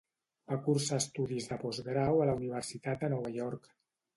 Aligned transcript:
Va 0.51 0.55
cursar 0.67 0.97
estudis 1.01 1.49
de 1.51 1.59
postgrau 1.65 2.25
a 2.25 2.27
la 2.31 2.35
Universitat 2.41 3.05
de 3.05 3.15
Nova 3.17 3.35
York. 3.37 3.71